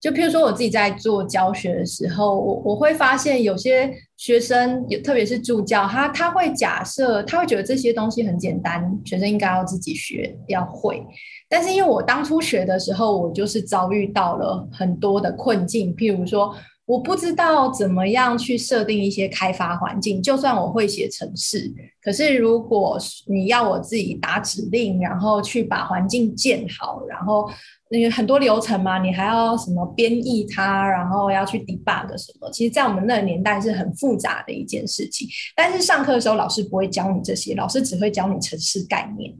[0.00, 11.02] 就譬如说，我自己在做教学的时候，我我会发现有些学生，特别是助教，他他会假设，他会觉得这些东西很简单，学生应该要自己学，要会。
[11.48, 16.54] 但是因为我当初学的时候，我就是遭遇到了很多的困境，譬如说。
[16.86, 27.50] 我不知道怎么样去设定一些开发环境，就算我会写程式，可是如果你要我自己打指令，然后去把环境建好，然后
[27.90, 35.28] 那个很多流程嘛，你还要什么编译它，然后要去 debug 什么，其实，在我们那个年代是很复杂的一件事情。
[35.56, 39.34] 但是上课的时候，老师不会教你这些，老师只会教你程式概念。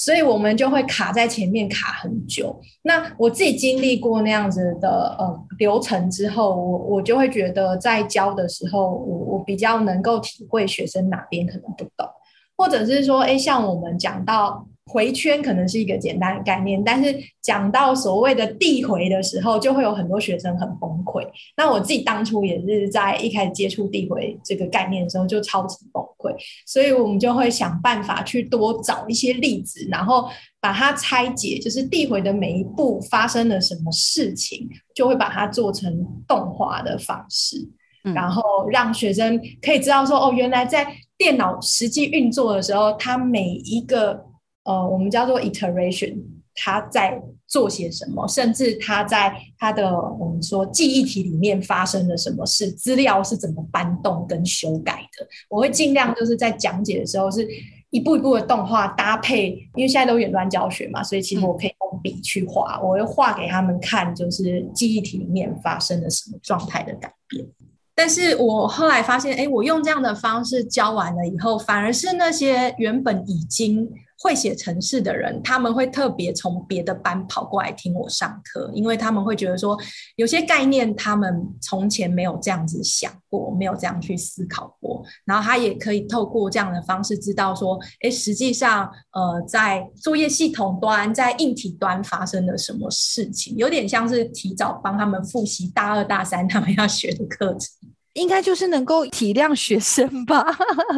[0.00, 2.56] 所以我们就会卡在前面卡很久。
[2.82, 12.08] 那我自己经历过那样子的呃流程之后，我我就会觉得在教的时候，我我比较能够体会学生哪边可能不懂，
[12.56, 21.24] 或者是说，哎，像我们讲到回圈可能是一个简单的概念，但是讲到所谓的递回的时候，就会有很多学生很崩溃。
[21.56, 26.34] 那我自己当初也是在一开始接触递回这个概念的时候就超级崩溃。
[26.66, 30.28] 所以我们就会想办法去多找一些例子，然后
[30.60, 37.68] 把它拆解，就是递回的每一步发生了什么事情，就会把它做成动画的方式，
[38.04, 40.86] 嗯、然后让学生可以知道说，哦，原来在
[41.16, 44.24] 电脑实际运作的时候，它每一个
[44.68, 46.18] 呃，我们叫做 iteration，
[46.54, 47.20] 他在。
[47.50, 49.90] 做些什么，甚至他在他的
[50.20, 55.26] 我们说记忆体里面发生了什么事，资料是怎么搬动跟修改的。
[55.48, 57.48] 我会尽量就是在讲解的时候是
[57.88, 67.46] 一步一步的动画搭配，因为现在都远端教学嘛，所以其实我可以用笔去画，我会画给他们看，就是记忆体里面发生了什么状态的改变。
[67.94, 73.90] 但是我后来发现，哎，我用这样的方式教完了以后，反而是那些原本已经。
[74.18, 79.78] 会写程式的人，他们会特别从别的班跑过来听我上课，因为他们会觉得说，
[80.16, 85.04] 有些概念他们从前没有这样子想过，没有这样去思考过。
[85.24, 97.87] 然后他也可以透过这样的方式知道说，诶，实际上，呃，在作业系统端，在硬体端发生了什么事情，有点像是提早帮他们复习大二大三他们要学的课程。
[98.18, 100.44] 应该就是能够体谅学生吧，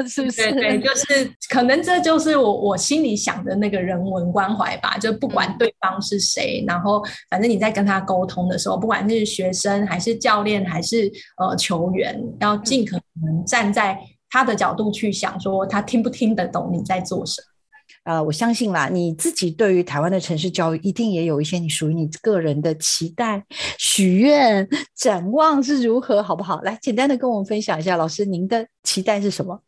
[0.08, 0.50] 是不是？
[0.52, 4.96] 对对，就是可能这就是我我心里想的那个人文关怀吧。
[4.98, 13.98] 就不管对方是谁，嗯、然后反正你在跟他沟通的时候，不管是学生还是教练还是呃球员，要尽可能站在
[14.30, 17.49] 他的角度去想，说他听不听得懂你在做什么。
[18.04, 23.44] 呃，我相信啦，你自己对于台湾的城市教育，一定也有一些你属于你个人的期待、
[23.78, 26.60] 许愿、展望是如何，好不好？
[26.62, 29.60] 来，简单的跟我们分享一下，老师您的期待是什么？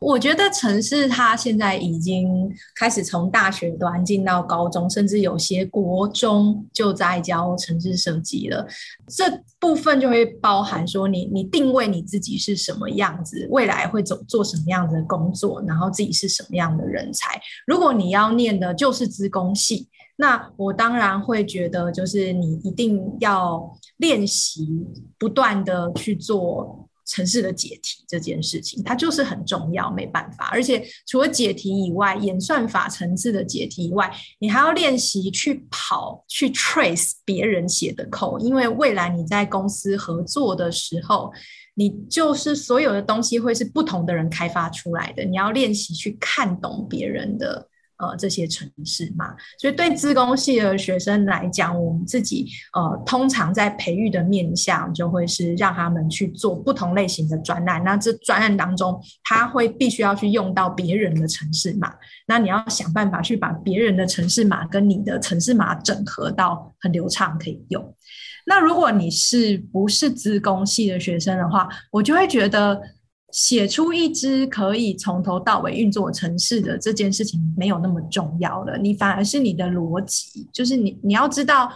[0.00, 8.66] 我觉得城市它现在已经开始从大学端进到高中，甚至有些国中就在教城市设计了。
[9.06, 9.24] 这
[9.58, 17.38] 部分就会包含说你，你你定位你自己是什么样子，未来会走做什么样子的工作，然后自己是什么样的人才。
[17.66, 19.86] 如果你要念的就是资工系，
[20.16, 24.66] 那我当然会觉得，就是你一定要练习，
[25.18, 26.88] 不断的去做。
[27.10, 30.48] 城市的解题这件事情，它就是很重要，没办法。
[30.52, 41.32] 而且除了解题以外，演算法层次的解题以外，你还要练习去跑、去 trace 别人写的 code，因为未来你在公司合作的时候，
[41.74, 47.68] 你就是所有的东西会是不同的人开发出来的，你要练习去看懂别人的。
[48.00, 57.84] 呃，这些城市嘛，所以对资工系的学生来讲，我们自己呃，通常在培育的面向就会是让他们去做不同类型的专案。
[57.84, 61.92] 那这专案当中，他会必须要去用到别人的城市码，
[62.26, 67.94] 那你要想办法去把别人的城市码跟你的城市码整合到很流畅可以用。
[68.46, 72.80] 那如果你是不是资工系的学生的话，我就会觉得。
[73.32, 81.70] 写出一支可以从头到尾运作城市的这件事情没有那么重要了，你反而是你的逻辑，就是你你要知道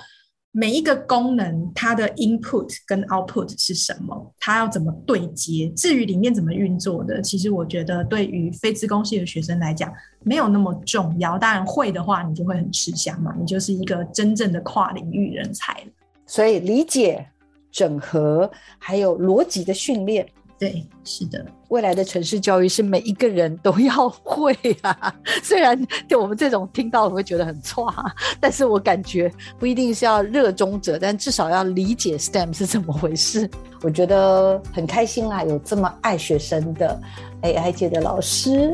[0.50, 5.68] 每一个功能它的 input 跟 output 是什么，它要怎么对接。
[5.76, 9.92] 至于里面怎么运作的，其实我觉得对于非资工系的学生来讲
[10.22, 11.38] 没有那么重要。
[11.38, 15.84] 当然会的话，你就会很吃香嘛，你就是一个真正的跨领域人才。
[16.26, 17.26] 所以理解、
[17.72, 20.26] 整合还有逻辑的训练。
[20.59, 25.14] 对，是的，未来的城市教育是每一个人都要会啊。
[25.42, 25.78] 虽然
[26.09, 27.92] 对我们这种听到会觉得很错，
[28.40, 33.50] 但是我感觉不一定是要热衷者，但至少要理解 STEM 是怎么回事。
[33.82, 36.98] 我觉得很开心啊，有这么爱学生的
[37.42, 38.72] AI 界的老师，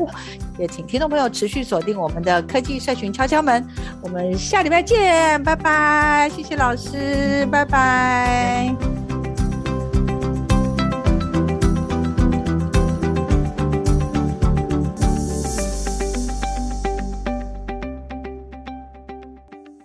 [0.57, 3.67] 也请听众朋友持续锁定我们的科技社群敲敲门。
[4.01, 9.10] 我们下礼拜见，拜拜，谢谢老师，拜拜。